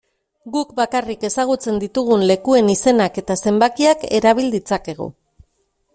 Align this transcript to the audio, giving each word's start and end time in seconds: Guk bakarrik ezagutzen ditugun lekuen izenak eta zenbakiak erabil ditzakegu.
Guk 0.53 0.71
bakarrik 0.79 1.25
ezagutzen 1.29 1.77
ditugun 1.83 2.25
lekuen 2.33 2.73
izenak 2.77 3.21
eta 3.25 3.39
zenbakiak 3.45 4.07
erabil 4.21 4.53
ditzakegu. 4.57 5.13